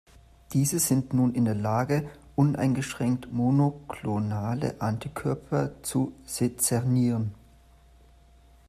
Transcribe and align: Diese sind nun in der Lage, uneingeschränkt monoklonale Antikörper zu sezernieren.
Diese 0.53 0.79
sind 0.79 1.13
nun 1.13 1.35
in 1.35 1.45
der 1.45 1.53
Lage, 1.53 2.09
uneingeschränkt 2.35 3.31
monoklonale 3.31 4.77
Antikörper 4.81 5.79
zu 5.83 6.13
sezernieren. 6.25 7.35